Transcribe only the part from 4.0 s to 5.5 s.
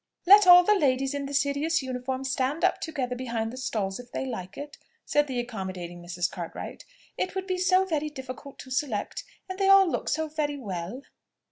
they like it," said the